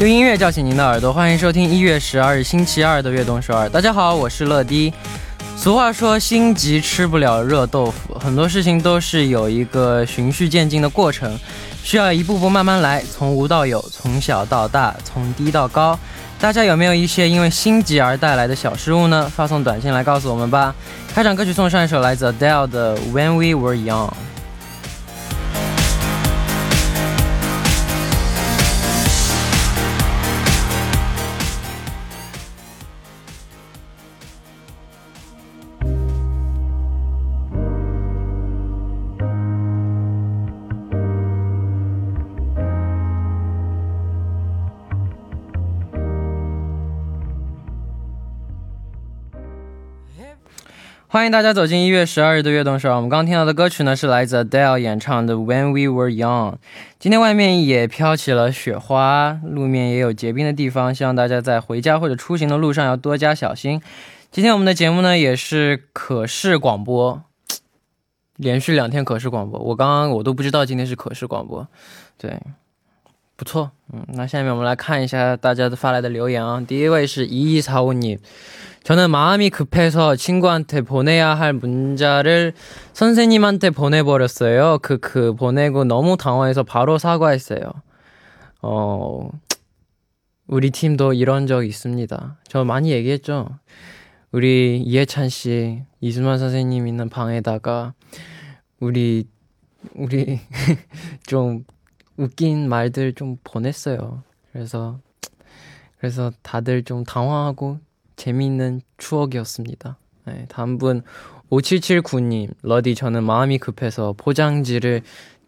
[0.00, 3.66] 用音乐叫醒您的耳朵，欢迎收听一月十二日星期二的《悦动首尔》。
[3.68, 4.92] 大家好，我是乐迪。
[5.56, 11.36] 俗话说，心急吃不了热豆腐，很多事情都是有一个循序渐进的过程，
[11.82, 15.98] 需要一步步慢慢来，从无到有，从小到大，从低到高。
[16.38, 19.28] 大家有没有一些因为心急而带来的小失误呢？
[19.34, 20.72] 发送短信来告诉我们吧。
[21.12, 24.10] 开场歌曲送上一首来自 Adele 的《When We Were Young》。
[51.10, 52.94] 欢迎大家走进一月十二日的悦动首。
[52.94, 56.52] 我们刚听到的歌曲呢，是来自 Adele 演唱的《When We Were Young》。
[56.98, 63.80] 今天外面也飘起了雪花，路面也有结冰的地方，希望大家在回家或者出行的路上要多加小心。
[64.30, 67.22] 今天我们的节目呢，也是可视广播，
[68.36, 69.58] 连续两天可视广播。
[69.58, 71.66] 我刚刚我都不知道今天是可视广播，
[72.18, 72.38] 对。
[73.34, 76.60] 不错，嗯，那下面我们来看一下大家的发来的留言啊。
[76.60, 78.18] 第一位是一一草你，
[78.88, 82.54] 저는 마음이 급해서 친구한테 보내야 할 문자를
[82.94, 84.78] 선생님한테 보내버렸어요.
[84.80, 87.60] 그, 그, 보내고 너무 당황해서 바로 사과했어요.
[88.62, 89.28] 어,
[90.46, 92.38] 우리 팀도 이런 적 있습니다.
[92.48, 93.58] 저 많이 얘기했죠?
[94.32, 97.92] 우리 이해찬 씨, 이수만 선생님 있는 방에다가
[98.80, 99.28] 우리,
[99.96, 100.40] 우리
[101.28, 101.66] 좀
[102.16, 104.22] 웃긴 말들 좀 보냈어요.
[104.50, 104.98] 그래서,
[105.98, 107.80] 그래서 다들 좀 당황하고
[108.18, 109.96] 재미있는 추억이었습니다.
[110.26, 111.02] 네, 다음 분
[111.50, 115.00] 5779님, 러디 저는 마음이 급해서 포장지를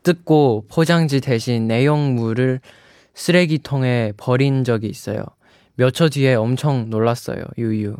[0.03, 2.61] 뜯고 포장지 대신 내용물을
[3.13, 5.25] 쓰레기통에 버린 적이 있어요.
[5.75, 7.43] 몇 초 뒤에 엄청 놀랐어요.
[7.59, 7.97] 유유.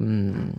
[0.00, 0.52] 음,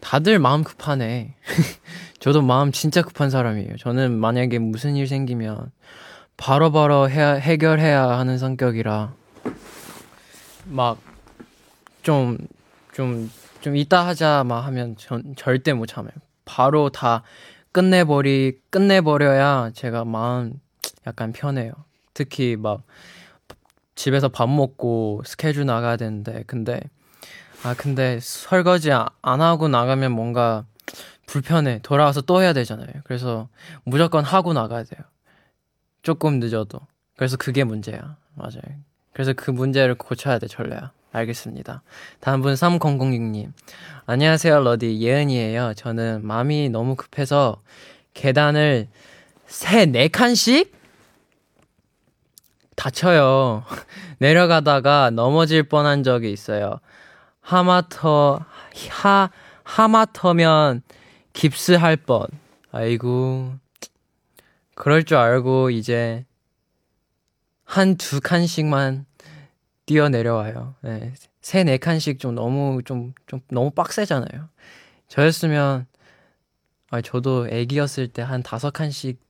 [0.00, 1.34] 다들 마음 급하네.
[2.20, 3.76] 저도 마음 진짜 급한 사람이에요.
[3.78, 5.70] 저는 만약에 무슨 일 생기면
[6.36, 9.14] 바로바로 바로 해결해야 하는 성격이라
[10.66, 10.98] 막
[12.04, 12.38] 좀,
[12.92, 13.30] 좀,
[13.62, 16.12] 좀 이따 하자 막 하면 전, 절대 못 참아요.
[16.44, 17.22] 바로 다
[17.72, 20.60] 끝내버리, 끝내버려야 제가 마음
[21.06, 21.72] 약간 편해요.
[22.12, 22.82] 특히 막
[23.94, 26.80] 집에서 밥 먹고 스케줄 나가야 되는데, 근데,
[27.62, 30.66] 아, 근데 설거지 안 하고 나가면 뭔가
[31.26, 31.80] 불편해.
[31.82, 32.92] 돌아와서 또 해야 되잖아요.
[33.04, 33.48] 그래서
[33.84, 35.00] 무조건 하고 나가야 돼요.
[36.02, 36.80] 조금 늦어도.
[37.16, 38.16] 그래서 그게 문제야.
[38.34, 38.60] 맞아요.
[39.14, 40.92] 그래서 그 문제를 고쳐야 돼, 전래야.
[41.12, 41.82] 알겠습니다.
[42.18, 43.52] 다음 분 3006님.
[44.06, 45.00] 안녕하세요, 러디.
[45.00, 45.74] 예은이에요.
[45.74, 47.62] 저는 마음이 너무 급해서
[48.12, 48.88] 계단을
[49.46, 50.74] 세, 네 칸씩?
[52.74, 53.64] 다쳐요.
[54.18, 56.80] 내려가다가 넘어질 뻔한 적이 있어요.
[57.40, 58.44] 하마터,
[58.90, 59.30] 하,
[59.62, 60.82] 하마터면
[61.32, 62.26] 깁스할 뻔.
[62.72, 63.54] 아이고.
[64.74, 66.24] 그럴 줄 알고 이제
[67.74, 69.04] 한 두 칸씩만
[69.86, 70.74] 뛰어 내려와요.
[70.82, 71.12] 네.
[71.42, 74.48] 세, 네 칸씩 좀 너무, 좀, 좀 너무 빡세잖아요.
[75.08, 75.86] 저였으면,
[76.90, 79.20] 아, 저도 애기였을 때 한 다섯 칸씩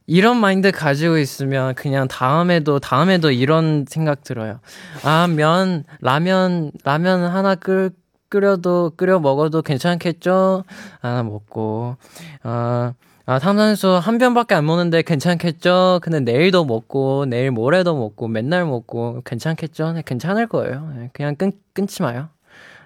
[0.07, 4.59] 이런 마인드 가지고 있으면 그냥 다음에도 다음에도 이런 생각 들어요.
[5.03, 7.91] 아, 면 라면 라면 하나 끓
[8.29, 10.63] 끓여도 끓여 먹어도 괜찮겠죠?
[10.99, 11.95] 하나 먹고
[12.43, 12.93] 아,
[13.25, 15.99] 아 탄산수 한 병밖에 안 먹는데 괜찮겠죠?
[16.03, 19.93] 근데 내일도 먹고 내일 모레도 먹고 맨날 먹고 괜찮겠죠?
[19.93, 20.91] 네, 괜찮을 거예요.
[20.95, 22.29] 네, 그냥 끊 끊지 마요.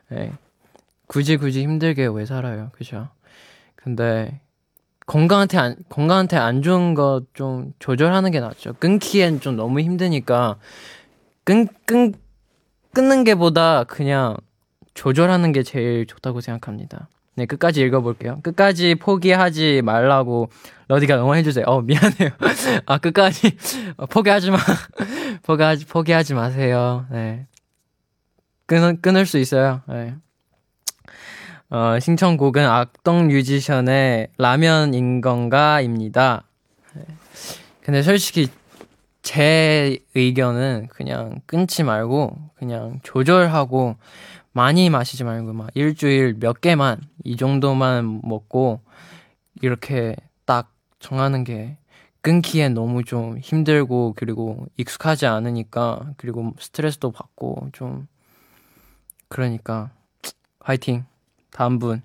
[0.10, 0.32] 네.
[1.08, 3.08] 굳이 굳이 힘들게 왜 살아요, 그죠?
[3.76, 4.40] 근데
[5.10, 8.74] 건강한테 안, 건강한테 안 좋은 거 좀 조절하는 게 낫죠.
[8.74, 10.58] 끊기엔 좀 너무 힘드니까
[11.44, 12.14] 끊, 끊,
[12.94, 14.38] 끊는 게보다 그냥
[14.94, 17.10] 조절하는 게 제일 좋다고 생각합니다.
[17.36, 18.40] 네, 끝까지 읽어볼게요.
[18.44, 20.50] 끝까지 포기하지 말라고
[20.90, 21.66] 러디가 응원해주세요.
[21.66, 22.30] 어, 미안해요.
[22.86, 23.58] 아, 끝까지
[24.12, 24.58] 포기하지 마.
[25.42, 27.08] 포기하지, 포기하지 마세요.
[27.10, 27.48] 네.
[28.68, 29.82] 끊, 끊을 수 있어요.
[29.88, 30.14] 네.
[31.72, 36.44] 어, 신청곡은 악동 뮤지션의 라면인 건가입니다.
[36.96, 37.04] 네.
[37.82, 38.48] 근데 솔직히
[39.22, 43.98] 제 의견은 그냥 끊지 말고 그냥 조절하고
[44.52, 48.82] 많이 마시지 말고 막 일주일 몇 개만 이 정도만 먹고
[49.62, 51.78] 이렇게 딱 정하는 게
[52.22, 58.08] 끊기엔 너무 좀 힘들고 그리고 익숙하지 않으니까 그리고 스트레스도 받고 좀
[59.28, 59.92] 그러니까
[60.60, 61.06] 화이팅
[61.52, 62.00] 汤姆，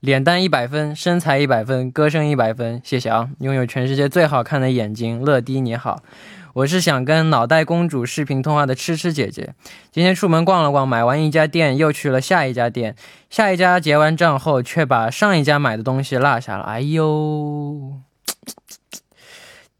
[0.00, 3.30] 脸蛋一百分，身材一百分，歌声一百分，谢谢啊！
[3.38, 6.02] 拥有全世界最好看的眼睛，乐迪你好，
[6.54, 9.54] 我是想跟脑袋公主视频通话的痴痴姐姐。
[9.90, 12.96] 今天出门逛了逛，买完一家店，又去了下一家店，
[13.30, 18.00] 下一家结完账后，却把上一家买的东西落下了，哎呦！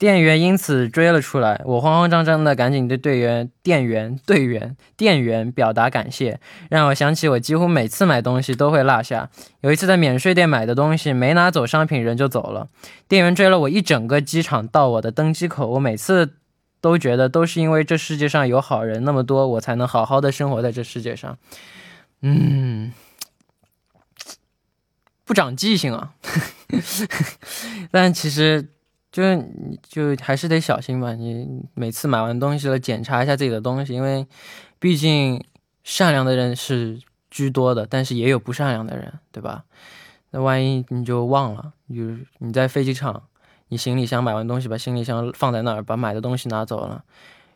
[0.03, 9.31] 店员因此追了出来，我慌慌张张的赶紧对队员、店员、队员、店员表达感谢，让我想起我几乎每次买东西都会落下。
[9.61, 12.67] 有一次在免税店买的东西，没拿走商品，人就走了，
[13.07, 15.69] 店员追了我一整个机场到我的登机口。
[15.69, 16.35] 我每次
[16.81, 21.39] 都觉得都是因为这世界上有好人那么多，我才能好好的生活在这世界上。
[22.23, 22.93] 嗯，
[25.25, 26.15] 不长记性啊，
[27.93, 28.71] 但其实。
[29.13, 29.47] 就是
[29.83, 31.13] 就还是得小心吧。
[31.13, 34.27] 你每次买完东西了，检查一下自己的东西，因为
[34.79, 35.45] 毕竟
[35.85, 36.99] 善良的人是
[37.31, 39.65] 居多的，但是也有不善良的人，对吧？
[40.31, 43.23] 那万一你就忘了，就你在飞机场，
[43.69, 47.05] 你行李箱买完东西，把行李箱放在那儿，把买的东西拿走了，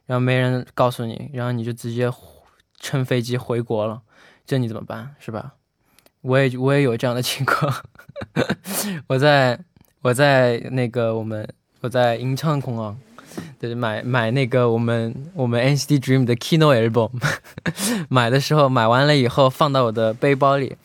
[0.05, 2.13] 然后没人告诉你，然后你就直接
[2.79, 4.03] 乘飞机回国了，
[4.45, 5.17] 这你怎么办？
[5.19, 5.55] 是吧？
[6.21, 7.75] 我也我也有这样的情况，
[9.09, 9.59] 我在。
[10.07, 11.45] 我在那个我们
[11.81, 12.95] 我在银昌空啊，
[13.59, 17.11] 对，买买那个我们我们 NCT Dream 的 Kino album，
[18.09, 20.77] 买的时候买完了以后放到我的背包里，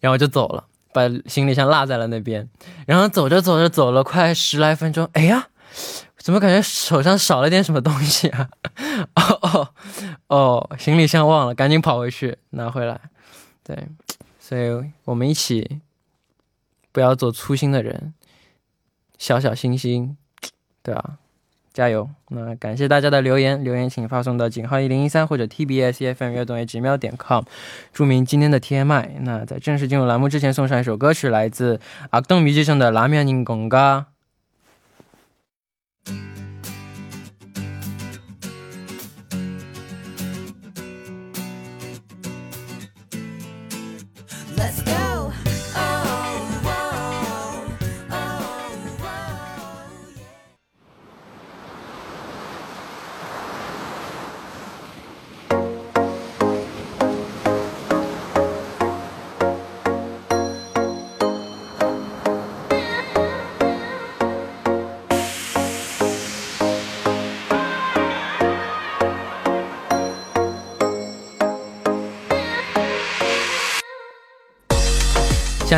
[0.00, 2.48] 然后就走了，把行李箱落在了那边，
[2.86, 5.48] 然后走着走着走了快十来分钟，哎呀，
[6.16, 8.48] 怎么感觉手上少了点什么东西啊？
[9.14, 9.68] 哦哦
[10.28, 12.98] 哦，行李箱忘了，赶紧跑回去拿回来。
[13.62, 13.76] 对，
[14.38, 15.82] 所以我们一起
[16.92, 18.14] 不要做粗心的人。
[19.20, 20.16] 小小星星，
[20.82, 21.18] 对啊，
[21.74, 22.08] 加油！
[22.30, 27.44] 那感谢大家的留言，留言请发送到井号一零一三或者 TBS EFM 悦动 A 直瞄点 com，
[27.92, 29.10] 注明今天的 TMI。
[29.20, 33.98] 那在正式进入栏目之前，送上一首歌曲，来自阿东迷之声的《拉面宁贡嘎》。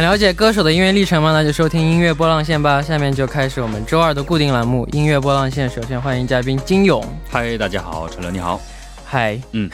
[0.02, 1.30] 想了解歌手的音乐历程吗？
[1.30, 2.82] 那就收听音乐波浪线吧。
[2.82, 5.70] 下面就开始我们周二的固定栏目——音乐波浪线。
[5.70, 7.00] 首先欢迎嘉宾金勇。
[7.30, 8.60] 嗨，大家好，陈乐你好。
[9.04, 9.70] 嗨，嗯，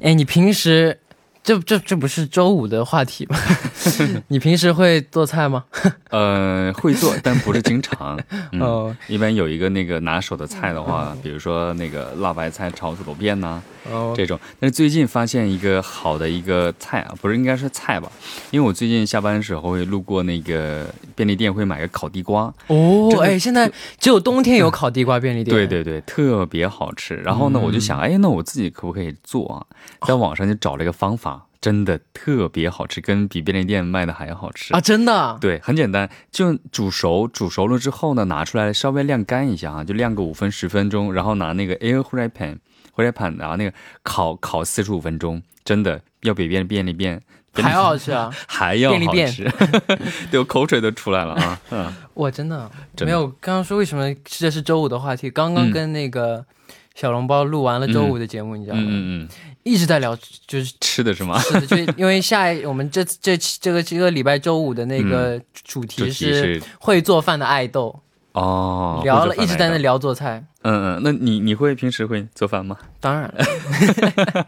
[0.00, 0.98] 哎，你平时？
[1.42, 3.36] 这这这不是周五的话题吗？
[4.28, 5.64] 你平时会做菜吗？
[6.10, 8.18] 呃，会做，但不是经常。
[8.60, 14.38] 哦，一般有一个那个拿手的菜的话，比如说那个辣白菜炒土豆片呐，哦，这种。
[14.58, 18.12] 但是最近发现一个好的一个菜啊，不是应该是菜吧？
[18.50, 22.52] 因为我最近下班的时候会路过那个便利店，会买个烤地瓜。
[22.66, 25.56] 哦，哎，现在只有冬天有烤地瓜便利店。
[25.56, 27.14] 对对对，特别好吃。
[27.16, 29.64] 然后呢，我就想，哎，那我自己可不可以做啊？
[30.06, 31.39] 在网上就找了一个方法。
[31.60, 34.80] 真的特别好吃，跟比便利店卖的还要好吃啊！
[34.80, 47.20] 真的，对，很简单，就煮熟，煮熟了之后呢，拿出来稍微晾干一下啊，就晾个五分十分钟，然后拿那个 air fry pan，fry pan，然后那个烤烤四十五分钟，真的要比便便利店
[47.52, 49.46] 还要好吃啊， 还要好吃，
[50.30, 51.60] 对我口水都出来了啊！
[51.72, 56.46] 嗯， 我真的没有刚刚说为什么这是周五的话题，刚刚跟那个
[56.94, 58.82] 小笼包录完了周五的节目，你知道吗？
[58.86, 59.28] 嗯嗯。
[59.62, 61.38] 一直在聊，就是吃的是吗？
[61.40, 68.00] 是的，就因为下一我们这 这这个这个礼拜周五的那个主题是会做饭的爱豆
[68.32, 70.44] 哦，聊了一直在那聊做菜。
[70.62, 72.76] 嗯嗯，那你你会平时会做饭吗？
[73.00, 73.32] 当然，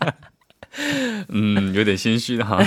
[1.28, 2.58] 嗯，有点心虚的哈。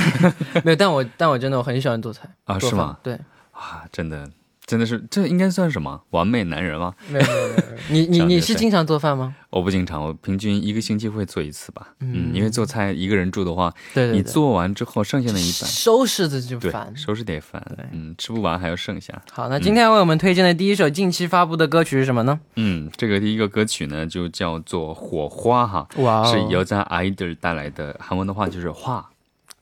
[0.63, 2.97] 没有，但我但我真的我很喜欢做菜啊，是吗？
[3.01, 3.13] 对
[3.51, 4.29] 啊，真的。
[4.65, 6.93] 真的是，这应该算什么完美男人吗？
[7.07, 9.35] 没有没有没有， 你你你是经常做饭吗？
[9.51, 11.89] 我不经常，我平均一个星期会做一次吧。
[11.99, 17.63] 嗯，因为做菜一个人住的话，对你做完之后剩下的一半收拾的就烦，收拾得烦。
[17.91, 19.21] 嗯，吃不完还要剩下。
[19.31, 22.39] 好，那今天为我们推荐的第一首近期发布的歌曲是什么呢？
[22.55, 29.07] 嗯，这个第一个歌曲呢就叫做《火花》哈，哇，是由在 idol 带来的，韩文的话就是“画”。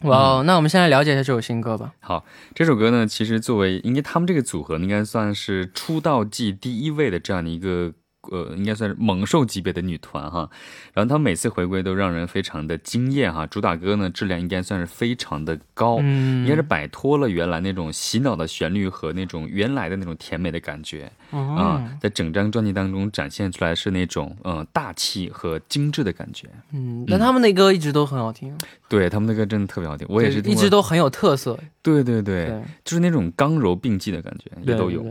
[0.03, 1.93] 哇哦，那我们先来了解一下这首新歌吧。
[1.99, 7.91] 好，这首歌呢，其实作为，应该他们这个组合应该算是出道季第一位的这样的一个。
[8.31, 10.49] 呃，应该算是猛兽级别的女团哈，
[10.93, 13.45] 然后她每次回归都让人非常的惊艳哈。
[13.45, 26.47] 主打歌呢，质量应该算是非常的高，应该是摆脱了原来那种洗脑的旋律和那种原来的那种甜美的感觉啊，在整张专辑当中展现出来是那种嗯大气和精致的感觉。
[26.71, 31.57] 嗯，那他们的歌一直都很好听，对他们的歌真的特别好听，我也是一直都很有特色。
[31.81, 35.05] 对对对，就是那种刚柔并济的感觉也都有。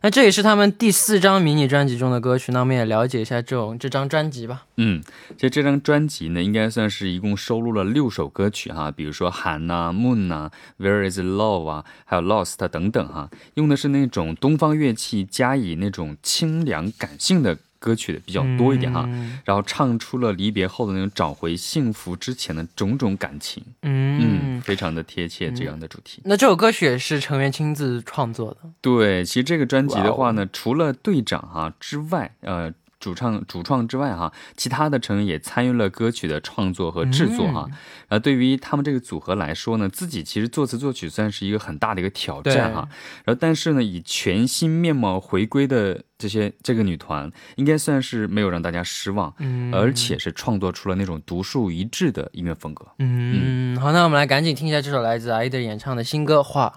[0.00, 4.64] 那这也是他们第四张迷你专辑中的歌曲，那我们也了解一下这种这张专辑吧。
[4.76, 5.02] 嗯，
[5.36, 10.50] 其实这张专辑呢，应该算是一共收录了六首歌曲哈，比如说《寒》呐、《Moon》呐、
[10.82, 17.56] 《Where Is Love》啊，还有《Lost》等等哈，用的是那种东方乐器加以那种清凉感性的。
[17.80, 19.06] 歌曲的比较多一点哈，
[19.44, 26.22] 然后唱出了离别后的那种找回幸福之前的种种感情，嗯，非常的贴切这样的主题。
[26.24, 28.60] 那这首歌曲也是成员亲自创作的。
[28.80, 32.72] 对，其实这个专辑的话呢，除了队长哈之外，呃。
[33.04, 37.68] 主唱主创之外哈，其他的成员也参与了歌曲的创作和制作哈。
[38.08, 42.88] 呃，对于他们这个组合来说呢，自己其实作词作曲算是一个很大的一个挑战哈。
[43.26, 52.86] 然后，但是呢，以全新面貌回归的这些这个女团，应该算是没有让大家失望，嗯而且是创作出了那种独树一帜的音乐风格。
[53.00, 56.72] 嗯，好，那我们来赶紧听一下这首来自 IDE 演唱的新歌《画》。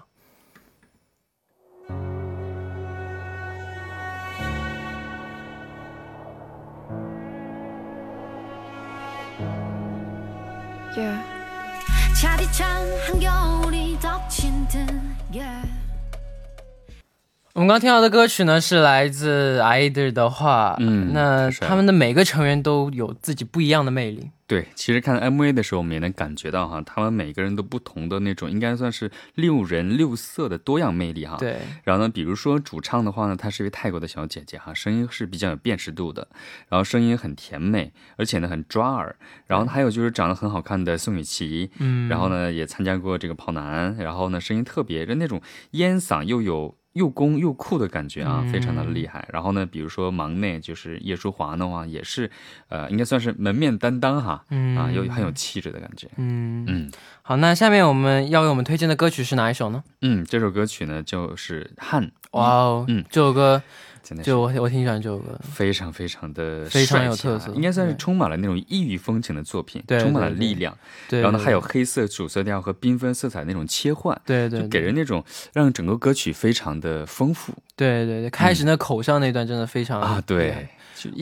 [17.58, 24.30] 我们刚听到的歌曲呢，是来自 IDE 的话，嗯，那他们的每个成员都有自己不一样的魅力。
[24.46, 31.36] 对，其实看 MV 的时候，我们也能感觉到哈，他们每个人都不同的那种，应该算是六人六色的多样魅力哈。
[31.36, 31.56] 对。
[31.82, 36.28] 然后呢，比如说主唱的话呢，她是一位泰国的小姐姐哈，声音是比较有辨识度的，
[36.68, 39.16] 然后声音很甜美，而且呢很抓耳。
[39.48, 46.76] 然后还有就是长得很好看的宋雨琦，嗯，然后呢也参加过这个跑男，然后呢声音特别的那种烟嗓又有。
[46.98, 49.26] 又攻又酷的感觉啊，非常的厉害。
[49.32, 52.30] 然后呢，比如说忙内就是叶舒华的话，也是，
[52.68, 56.08] 呃，应该算是门面担当哈，嗯啊，又很有气质的感觉。
[56.16, 56.90] 嗯嗯，
[57.22, 59.82] 好，那下面我们要为我们推荐的歌曲是哪一首呢？
[60.02, 62.04] 嗯，这首歌曲呢就是《汉》。
[62.32, 63.62] 哇哦，嗯，这首歌
[64.02, 65.38] 真的是就我我挺喜欢这首歌。
[65.42, 70.76] 非常非常的非常有特色应该算是充满了那种异域风情的作品，对充满了对对力量。
[71.08, 80.22] 对，然后呢，还有黑色主色调和缤纷色彩那种切换，对对就给人那种让整个歌曲非常的丰富对对对，开始那口哨那段真的非常啊。
[80.26, 80.68] 对，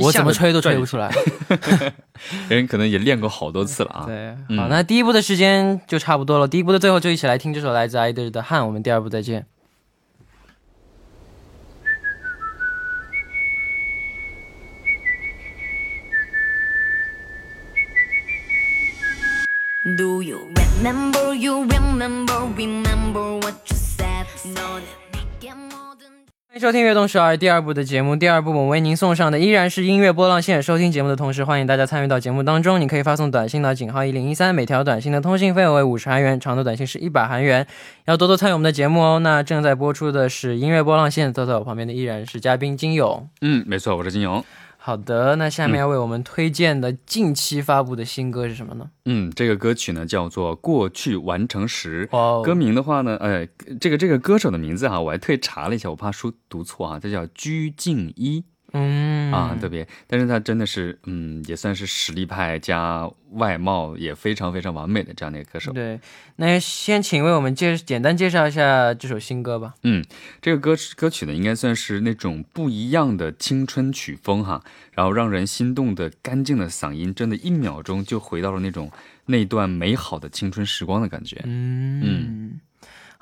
[0.01, 1.13] 我怎么吹都吹不出来。
[2.49, 4.05] 人可能也练过好多次了啊。
[4.07, 6.49] 对，嗯好，那第一部的时间就差不多了。
[6.49, 9.47] 第一部的最后就一起来听这首来自 IDOL 的《汗》，我们第二部再见。
[19.87, 21.33] Do you remember?
[21.33, 22.49] You remember?
[22.57, 24.27] Remember what you said?
[24.57, 26.27] That we get more than.
[26.49, 28.17] 欢迎收听《悦动十二》第二部的节目。
[28.17, 30.61] 第二部我们为您送上的依然是音乐波浪线。
[30.61, 32.81] 收听节目的同时，欢迎大家参与到节目当中。
[32.81, 37.65] 你可以发送短信到井号一零一三，每条短信的通信费用为五十韩元，长的短信是一百韩元。
[38.07, 39.21] 要多多参与我们的节目哦。
[39.21, 43.29] 那正在播出的是音乐波浪线，坐在我旁边的依然是嘉宾金勇。
[43.41, 44.45] 嗯，没错，我是金勇。
[44.87, 48.89] 好的，那下面要为我们推荐的近期发布的新歌是什么呢？
[49.07, 52.07] 嗯，这个歌曲呢叫做《过去完成时》。
[52.17, 53.45] 哦歌名的话呢，呃，
[53.81, 65.73] 这个这个歌手的名字哈，我还特意查了一下，我怕说读错啊，他叫鞠婧祎嗯啊，特别，但是他真的是，嗯，也算是实力派加外貌也非常非常完美的这样的一个歌手。
[65.73, 65.99] 对，
[66.37, 69.75] 那先请为我们介简单介绍一下这首新歌吧。
[69.83, 70.05] 嗯，
[70.43, 78.91] 这个歌歌曲呢，应该算是那种不一样的青春曲风哈，然后让人心动的干净的嗓音，真的，一秒钟就回到了那种
[79.27, 81.41] 那段美好的青春时光的感觉。
[81.45, 82.46] 嗯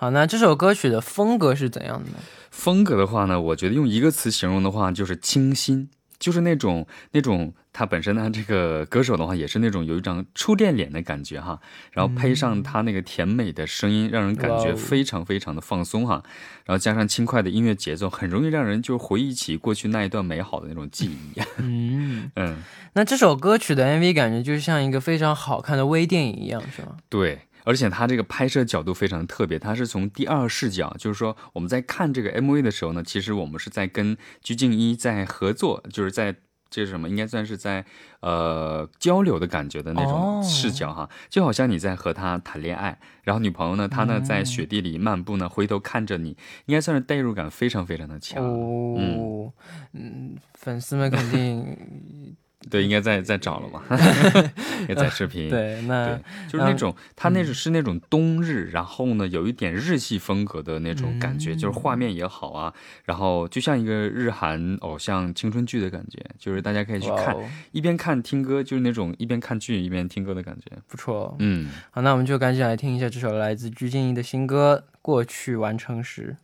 [0.05, 2.17] 好，那这首歌曲的风格是怎样的呢？
[2.51, 11.59] 风格的话呢，我觉得用一个词形容的话，就是清新，就是那种那种他本身呢，这个歌手的话也是那种有一张初恋脸的感觉哈，
[11.93, 16.23] 然后配上他那个甜美的声音，让人感觉非常非常的放松哈，
[16.67, 21.41] 然后加上轻快的音乐节奏，很容易让人就回忆起过去那一段美好的那种记忆。
[21.57, 22.59] 嗯， 嗯，
[22.93, 26.99] 那这首歌曲的 MV 感觉就像一个非常好看的微电影一样，是吗？
[27.09, 27.39] 对。
[27.65, 36.37] 而且他这个拍摄角度非常特别，他是从第二视角，就是说我们在看这个 MV 的时候呢，其实我们是在跟鞠婧祎在合作，就是在
[36.71, 37.85] 这是什么，应该算是在
[38.21, 40.41] 呃交流的感觉的那哦。
[40.41, 48.43] 种视角哈，就好像你在和他谈恋爱，然后女朋友呢，她呢在雪地里漫步呢，回头看着你，应该算是代入感非常非常的强。
[48.43, 49.53] 哦，
[49.93, 52.37] 嗯，粉丝们肯定
[52.71, 53.83] 对，应该在在找了嘛，
[54.81, 55.49] 应该在视频。
[55.51, 62.73] 对，那对，就是那种，它那种是那种冬日，然后呢，有一点日系风格的那种感觉，就是画面也好啊，
[63.05, 70.77] 然后就像一个日韩偶像青春剧的感觉，就是大家可以去看，哦一边看听歌，就是那种一边看剧一边听歌的感觉。
[70.87, 71.35] 不错。
[71.41, 76.37] 嗯，好，那我们就赶紧来听一下这首来自鞠婧祎的新歌《过去完成时》。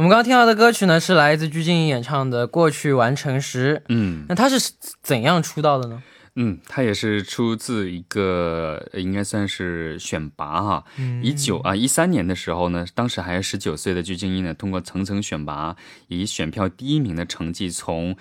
[0.00, 3.76] 我们刚刚听到的歌曲呢，是来自鞠婧祎演唱的《过去完成时》。
[3.90, 6.02] 嗯那她是怎样出道的呢？
[6.36, 10.84] 嗯，他也是出自一个呃应该算是选拔哈，
[11.22, 15.76] 一九啊一三年的时候呢，当时还是十九岁的鞠婧祎呢，通过层层选拔，
[16.08, 18.16] 以选票第一名的成绩从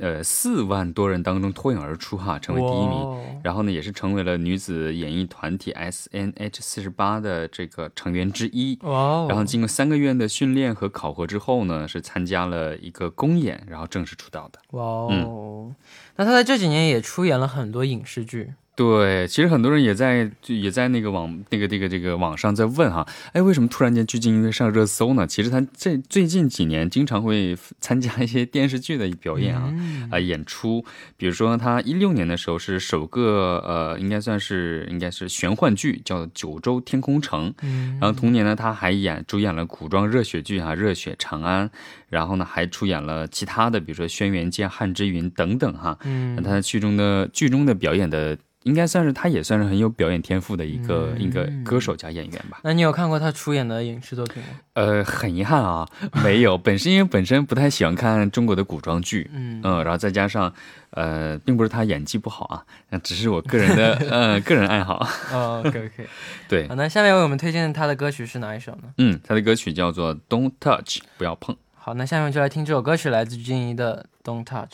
[0.00, 3.40] 呃四万多人当中脱颖而出哈，成为第一名。
[3.44, 8.78] 然后呢，也是成为了女子演艺团体 S N H 四十八的这个成员之一。
[8.82, 9.26] 哇哦！
[9.28, 14.58] 然后经过三个月的训练和考核之后呢，是参加了一个公演，然后正式出道的。
[14.72, 15.74] 哇哦！
[16.16, 18.54] 那他在这几年也出演了很多影视剧。
[18.80, 25.26] 对，其实很多人也在就也在那个网那个这个这个网上在问哈，哎，为什么突然间鞠婧祎会上热搜呢？
[25.26, 29.70] 其实她这最近几年经常会参加一些电视剧的表演啊，
[30.10, 30.82] 啊、演出。
[31.18, 37.50] 比如说她一六年的时候是首个呃，应该算是应该是玄幻剧，叫《九州天空城》。
[37.60, 41.68] 嗯然后同年呢，她还演主演了古装热血剧啊，《热血长安》，
[42.08, 45.98] 然后呢还出演了其他的，比如说《轩辕剑》《汉之云》等等哈。
[46.04, 52.60] 嗯那他剧中的剧中的表演的，应该算是他也算是很有表演天赋的一个、嗯一个歌手加演员吧。
[52.62, 54.48] 那你有看过他出演的影视作品吗？
[54.74, 55.88] 呃，很遗憾啊，
[56.22, 56.58] 没有。
[56.58, 60.52] 本身因为本身不太喜欢看中国的古装剧，嗯嗯、然后再加上
[60.90, 65.06] 呃，并不是他演技不好啊，那只是我个人的 呃个人爱好。
[65.32, 66.06] 哦，OK OK。
[66.48, 68.92] 对好，，那下面为我们推荐他的歌曲是哪一首呢？
[68.98, 71.56] 嗯，他的歌曲叫做《Don't Touch》，不要碰。
[71.74, 74.68] 好，那下面就来听这首歌曲，来自鞠婧祎的《Don't Touch》。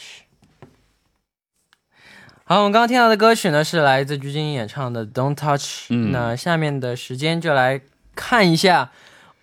[2.48, 5.58] 好，我们刚刚听到的歌曲呢是来自鞠婧祎演唱的《Don't Touch》。
[5.90, 7.80] 嗯那下面的时间就来
[8.14, 8.92] 看一下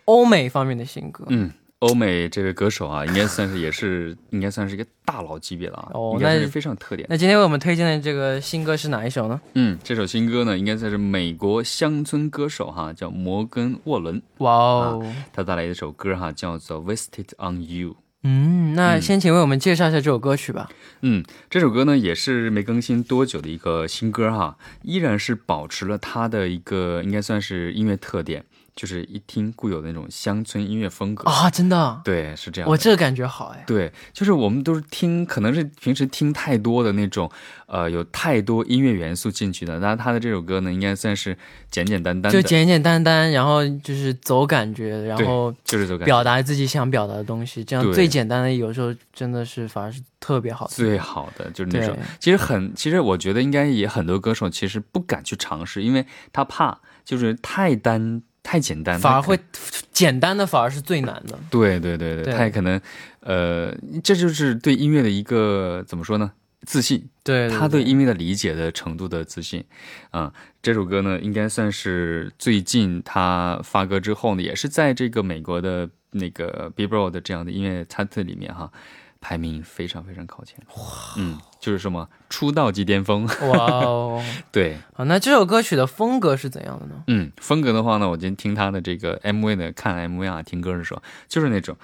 [0.06, 1.26] 欧美方面的新歌。
[1.28, 7.06] 嗯，欧美这位歌手啊，应该算是也是 应该算是一个大佬级别了啊，哦那应该是非常有特点。
[7.10, 9.42] 那今天为我们推荐的这个新歌是哪一首呢？
[9.56, 17.90] 嗯，这首新歌呢，应该算是美国乡村歌手哈，叫摩根·沃伦，哇哦，他带来一首歌哈，叫做《Wasted on You》。
[18.24, 20.70] 嗯，那嗯先请为我们介绍一下这首歌曲吧。
[21.02, 31.30] 嗯，这首歌呢也是没更新多久的一个新歌哈，依然是保持了它的一个应该算是音乐特点，就是一听固有的那种乡村音乐风格。
[31.30, 32.70] 啊，真的，对，是这样。
[32.70, 33.64] 我这个感觉好哎。
[33.68, 37.30] 对，就是我们都是听，可能是平时听太多的那种，
[37.68, 39.80] 呃，有太多音乐元素进去的。
[39.80, 41.38] 那他的这首歌呢，应该算是
[41.70, 46.06] 简简单单的，就简简单单，然后就是走感觉，然后就是走感觉。
[46.06, 50.68] 表达自己想表达的东西，这样最简单的有时候真的是反而是特别好。
[50.68, 59.40] 最好的就是那种，其实很，其实我觉得应该也很多歌手其实不敢去尝试，因为他怕就是太单太简单，反而会
[59.92, 61.40] 简单的反而是最难的。
[61.50, 62.80] 对对对对，对他也可能
[63.22, 66.32] 呃，这就是对音乐的一个怎么说呢？
[66.66, 69.64] 自信，对他对音乐的理解的程度的自信，
[70.12, 78.72] 啊、这首歌呢，应该算是最近他发歌之后呢，也是在这个美国的那个 Billboard 的这样的音乐餐特里面哈，
[79.24, 80.60] 排名非常非常靠前。
[80.76, 80.84] 哇，
[81.16, 84.22] 嗯，就是什么出道即巅峰，哇哦！
[84.52, 87.04] 对，啊，那这首歌曲的风格是怎样的呢？
[87.08, 91.78] 嗯，风格的话呢，我今天听他的这个 MV 呢，看 MV 啊，听歌的时候，就是那种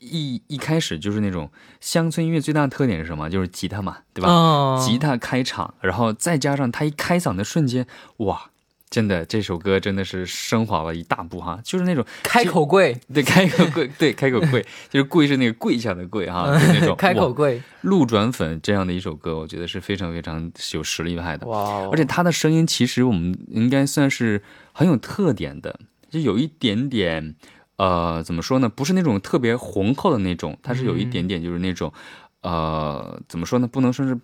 [0.00, 1.48] 一一开始就是那种
[1.80, 3.30] 乡村音乐最大的特点是什么？
[3.30, 4.28] 就是吉他嘛，对吧？
[4.28, 7.86] 哦吉他开场，然后再加上他一开嗓的瞬间，
[8.18, 8.50] 哇！
[8.90, 21.46] 真的，这首歌真的是升华了一大步哈，就是那种开口跪，对开口跪， 对开口跪，就是跪是那个跪下的跪哈，就那种 开口跪，路转粉这样的一首歌，我觉得是非常非常有实力派的。
[21.46, 21.88] 哇哦！
[21.92, 25.78] 而且他的声音其实我们应该算是很有特点的，
[26.10, 27.36] 就有一点点，
[27.76, 28.68] 呃，怎么说呢？
[28.68, 31.92] 不是那种特别浑厚的那种，它是有一点点就是那种，
[32.42, 33.68] 呃，怎么说呢？
[33.68, 34.18] 不能说是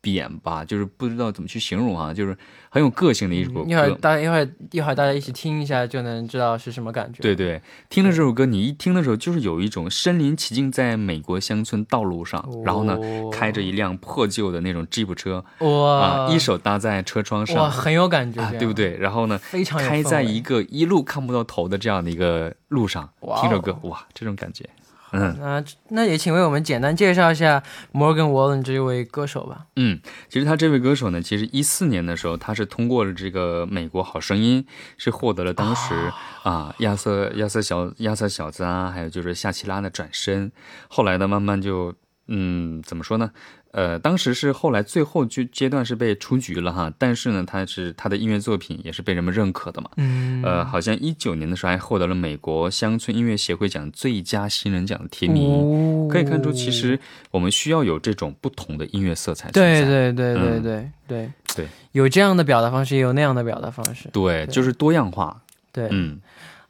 [0.00, 2.36] 扁吧，就是不知道怎么去形容啊，就是
[2.68, 3.90] 很有个性的一首歌一会儿。
[3.96, 7.20] 大家一会儿一会儿大家一起听一下，就能知道是什么感觉。
[7.22, 18.72] 对对，听了这首歌，你一听的时候，就是有一种身临其境在美国乡村道路上，然后呢，哦开着一辆破旧的那种吉普车哇啊，一手搭在车窗上哇，上很有感觉啊，对不？
[18.72, 18.96] 对？
[18.96, 23.08] 然后呢，非常开在一个一路看不到头的这样的一个路上，
[23.40, 24.68] 听首歌，哇，这种感觉，
[25.12, 25.36] 嗯。
[25.40, 29.66] 那那也请为我们简单介绍一下 Morgan Wallen 这位歌手吧。
[29.76, 34.66] 嗯，其实他这位歌手呢，其实一四年的时候，他是通过了这个美国好声音，
[34.96, 35.94] 是获得了当时
[36.42, 40.50] 啊亚瑟亚瑟小亚瑟小子啊，还有就是夏奇拉的转身，
[40.88, 41.94] 后来呢，慢慢就
[42.28, 43.30] 嗯，怎么说呢？
[43.70, 49.90] 呃，当时是后来最后阶阶段是被出局了哈，但是呢，他是他的音乐作品也是被人们认可的嘛。
[49.96, 55.44] 嗯，呃，好像一九年的时候还获得了美国乡村音乐协会奖最佳新人奖的提名。
[55.44, 56.98] 哦可以看出，其实
[57.30, 59.86] 我们需要有这种不同的音乐色彩存对在。
[59.86, 64.08] 对对对嗯对对对有这样的表达方式，也有那样的表达方式。
[64.10, 65.38] 对就是多样化。
[65.70, 66.18] 对，嗯，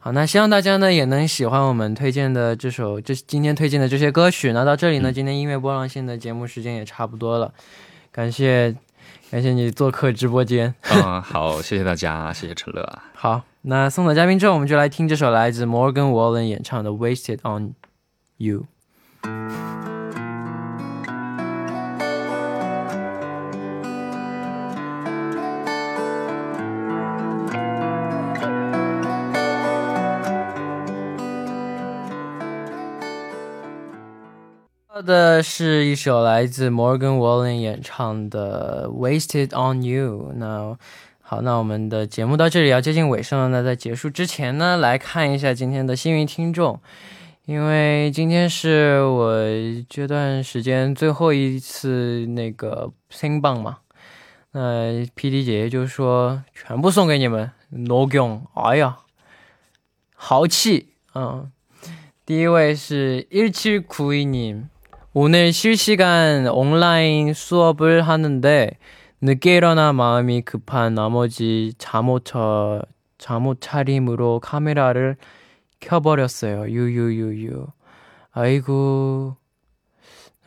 [0.01, 4.53] 好，那希望大家呢也能喜欢我们推荐的这首，这今天推荐的这些歌曲。
[4.53, 7.53] 那到这里呢，嗯今天音乐波浪线的节目时间也差不多了，
[8.09, 8.73] 感谢
[9.29, 10.73] 感谢你做客直播间。
[10.89, 13.03] 嗯、好，谢谢大家，谢谢陈乐啊。
[13.13, 17.73] 好，那送走嘉宾之后，我们就来听这首来自 Morgan Wallen 演唱的《Wasted on
[18.37, 18.67] You》。
[35.01, 40.31] 的是一首来自 Morgan Wallen 演唱的《Wasted on You》。
[40.35, 40.77] 那
[41.21, 43.49] 好，那我们的节目到这里要接近尾声了。
[43.49, 46.79] 那在结束之前呢，来看一下今天的幸运听众，
[47.45, 49.33] 因为今天是我
[49.87, 53.77] 这段时间最后一次那个升榜嘛。
[54.51, 57.51] 那 PD 姐姐就说全部送给你们。
[57.69, 58.97] 罗勇，哎呀，
[60.15, 61.51] 豪气嗯！
[62.25, 64.63] 第一位是 Ichikuin。
[65.21, 68.71] 오늘 실시간 온라인 수업을 하는데
[69.19, 72.81] 늦게 일어나 마음이 급한 나머지 잠옷 차,
[73.17, 75.17] 잠옷 차림으로 카메라를
[75.81, 76.69] 켜버렸어요.
[76.69, 77.67] 유유유유.
[78.31, 79.35] 아이고,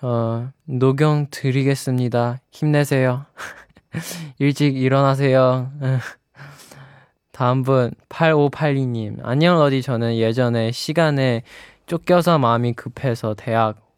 [0.01, 2.41] 어, 노경 드리겠습니다.
[2.51, 3.27] 힘내세요.
[4.41, 5.71] 일찍 일어나세요.
[7.31, 11.43] 다음 분 8582님 안녕 러디 저는 예전에 시간에
[11.85, 13.92] 쫓겨서 마음이 급해서 대학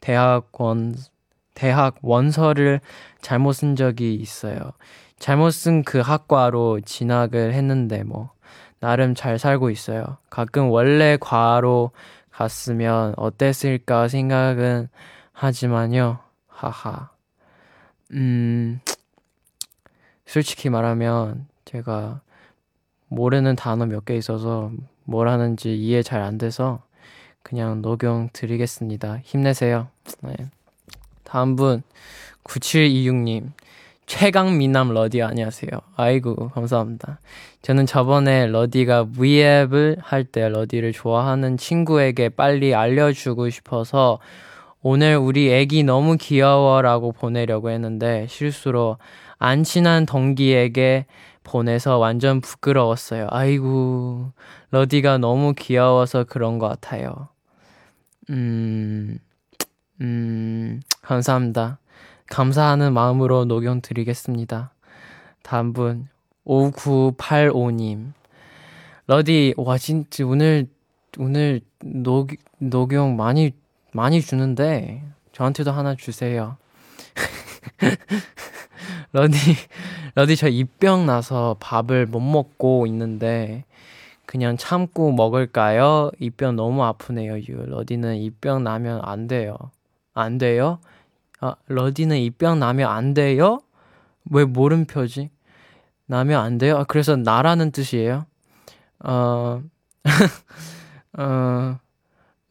[0.00, 0.94] 대학원
[1.54, 2.80] 대학 원서를
[3.20, 4.72] 잘못 쓴 적이 있어요.
[5.18, 8.30] 잘못 쓴 그 학과로 진학을 했는데 뭐
[8.80, 10.18] 나름 잘 살고 있어요.
[10.30, 11.90] 가끔 원래 과로
[12.30, 14.88] 갔으면 어땠을까 생각은
[15.32, 16.20] 하지만요.
[16.46, 17.10] 하하.
[18.12, 18.80] 음
[20.26, 22.20] 솔직히 말하면 제가
[23.08, 24.70] 모르는 단어 몇 개 있어서
[25.04, 26.82] 뭘 하는지 이해 잘 안 돼서
[27.48, 29.20] 그냥 녹용 드리겠습니다.
[29.24, 29.88] 힘내세요.
[30.20, 30.34] 네.
[31.24, 31.82] 다음 분
[32.44, 33.52] 9726님
[34.04, 35.70] 최강 미남 러디 안녕하세요.
[35.96, 37.20] 아이고 감사합니다.
[37.62, 44.18] 저는 저번에 러디가 V앱을 할 때 러디를 좋아하는 친구에게 빨리 알려주고 싶어서
[44.82, 48.98] 오늘 우리 애기 너무 귀여워라고 보내려고 했는데 실수로
[49.38, 51.06] 안 친한 동기에게
[51.44, 53.28] 보내서 완전 부끄러웠어요.
[53.30, 54.32] 아이고
[54.70, 57.28] 러디가 너무 귀여워서 그런 것 같아요.
[58.30, 59.18] 음,
[60.00, 61.78] 음, 감사합니다.
[62.26, 64.72] 감사하는 마음으로 녹용 드리겠습니다.
[65.42, 66.08] 다음 분,
[66.44, 68.12] 5985님.
[69.06, 70.68] 러디, 와, 진짜 오늘,
[71.18, 73.52] 오늘 녹, 녹용 많이,
[73.92, 76.58] 많이 주는데, 저한테도 하나 주세요.
[79.12, 79.36] 러디,
[80.14, 83.64] 러디, 저 입병 나서 밥을 못 먹고 있는데,
[84.28, 86.10] 그냥 참고 먹을까요?
[86.18, 87.64] 입병 너무 아프네요, 유.
[87.64, 89.56] 러디는 입병 나면 안 돼요.
[90.12, 90.80] 안 돼요?
[91.40, 93.62] 아, 러디는 입병 나면 안 돼요?
[94.30, 95.30] 왜 모른표지?
[96.04, 96.76] 나면 안 돼요?
[96.76, 98.26] 아, 그래서 나라는 뜻이에요?
[99.02, 99.62] 어,
[101.18, 101.78] 어,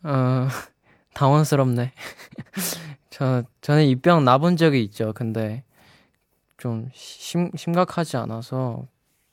[0.02, 0.48] 어,
[1.14, 1.92] 당황스럽네.
[3.12, 5.14] 저, 저는 입병 나본 적이 있죠.
[5.14, 5.64] 근데
[6.58, 8.88] 좀 심, 심각하지 않아서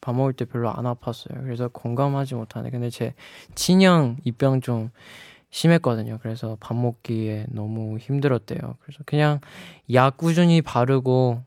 [0.05, 1.43] 밥 먹을 때 별로 안 아팠어요.
[1.45, 2.69] 그래서 공감하지 못하네.
[2.69, 3.15] 근데 제
[3.55, 4.91] 친형 입병 좀
[5.49, 6.19] 심했거든요.
[6.21, 8.77] 그래서 밥 먹기에 너무 힘들었대요.
[8.83, 9.41] 그래서 그냥
[9.95, 11.43] 약 꾸준히 바르고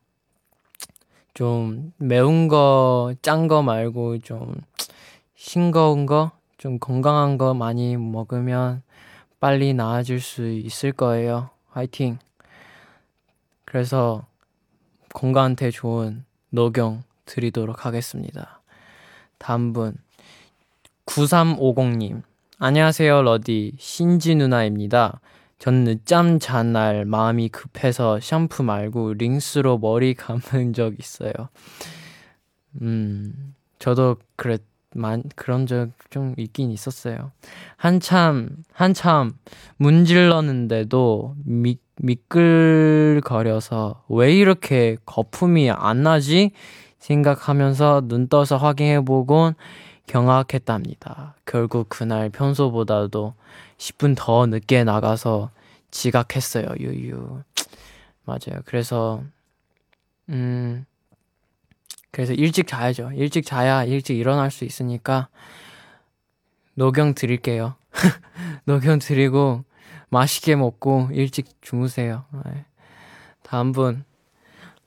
[1.36, 4.56] 좀 매운 거, 짠 거 말고 좀
[5.36, 8.82] 싱거운 거, 좀 건강한 거 많이 먹으면
[9.40, 11.52] 빨리 나아질 수 있을 거예요.
[11.70, 12.18] 화이팅!
[13.66, 14.26] 그래서
[15.14, 18.62] 건강한테 좋은 녹용 드리도록 하겠습니다.
[19.38, 19.96] 다음 분
[21.06, 22.24] 9350님
[22.58, 25.22] 안녕하세요 러디 신지 누나입니다.
[25.60, 31.32] 전 늦잠 잔 날 마음이 급해서 샴푸 말고 링스로 머리 감은 적 있어요.
[32.82, 34.64] 음 저도 그랬
[34.96, 37.32] 만 그런 적 좀 있긴 있었어요.
[37.76, 39.34] 한참 한참
[39.78, 46.52] 문질렀는데도 미, 미끌거려서 왜 이렇게 거품이 안 나지
[47.08, 49.56] 생각하면서 눈 떠서 확인해보곤
[50.08, 51.36] 경악했답니다.
[51.46, 53.34] 결국 그날 평소보다도
[53.78, 55.50] 10분 더 늦게 나가서
[55.92, 56.68] 지각했어요.
[56.80, 57.42] 유유.
[58.26, 58.62] 맞아요.
[58.66, 59.24] 그래서
[60.30, 60.86] 음
[62.12, 63.12] 그래서 일찍 자야죠.
[63.14, 65.30] 일찍 자야 일찍 일어날 수 있으니까
[66.74, 67.76] 녹용 드릴게요.
[68.66, 69.64] 녹용 드리고
[70.10, 72.26] 맛있게 먹고 일찍 주무세요.
[72.46, 72.66] 네.
[73.44, 74.04] 다음 분.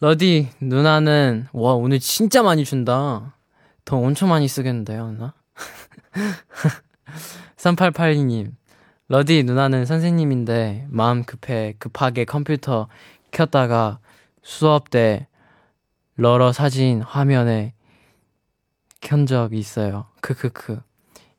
[0.01, 3.35] 러디 누나는 와 오늘 진짜 많이 준다.
[3.85, 5.35] 돈 엄청 많이 쓰겠는데요, 누나?
[7.59, 8.55] 3882님.
[9.09, 12.89] 러디 누나는 선생님인데 마음 급해 급하게 컴퓨터
[13.31, 13.99] 켰다가
[14.43, 15.27] 수업 때
[16.17, 17.75] 러러 사진 화면에
[19.03, 20.07] 켠 적이 있어요.
[20.23, 20.81] 크크크.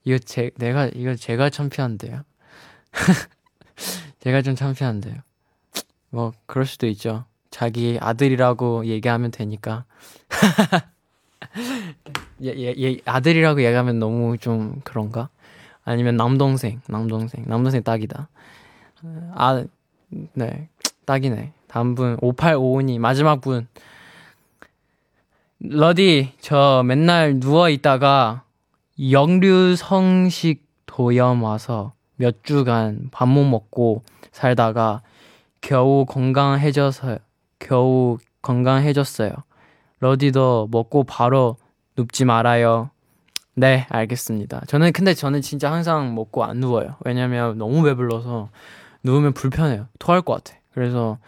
[0.03, 2.23] 이거 제 내가 이거 제가 창피한데요.
[4.19, 5.15] 제가 좀 창피한데요.
[6.09, 7.25] 뭐 그럴 수도 있죠.
[7.51, 9.85] 자기 아들이라고 얘기하면 되니까.
[12.43, 15.29] 얘, 얘, 얘 아들이라고 얘기하면 너무 좀 그런가?
[15.83, 18.29] 아니면 남동생, 남동생, 남동생 딱이다.
[19.35, 19.63] 아,
[20.33, 20.69] 네,
[21.05, 21.53] 딱이네.
[21.67, 23.67] 다음 분, 5855님, 마지막 분.
[25.59, 28.43] 러디, 저 맨날 누워있다가
[29.11, 35.01] 역류성식 도염 와서 몇 주간 밥 못 먹고 살다가
[35.61, 37.19] 겨우 건강해져서,
[37.60, 39.32] 겨우 건강해졌어요.
[40.00, 41.56] 러디도 먹고 바로
[41.96, 42.90] 눕지 말아요.
[43.54, 44.62] 네, 알겠습니다.
[44.66, 46.96] 저는 근데 저는 진짜 항상 먹고 안 누워요.
[47.04, 48.50] 왜냐면 너무 배불러서
[49.02, 49.88] 누우면 불편해요.
[49.98, 50.58] 토할 것 같아.
[50.72, 51.18] 그래서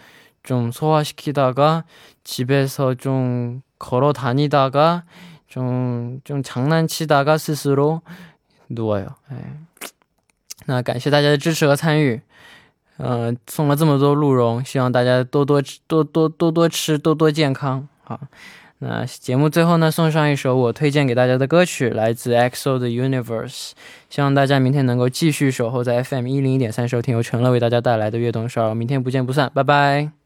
[0.43, 1.85] 좀 소화시키다가
[2.25, 5.05] 집에서 좀 걸어 다니다가
[5.47, 8.03] 좀, 좀 장난치다가 스스로
[8.69, 9.09] 누워요.
[10.69, 12.21] 那感谢大家的支持和参与，
[13.04, 17.88] 呃，送了这么多鹿茸，希望大家多多多多多多吃，多多健康。
[18.04, 18.20] 好，
[18.80, 23.72] 那节目最后呢，送上一首我推荐给大家的歌曲，来自 EXO 的 Universe。
[24.10, 30.23] 希望大家明天能够继续守候在 FM 一零一点三收听由陈乐为大家带来的悦动少儿，明天不见不散，拜拜。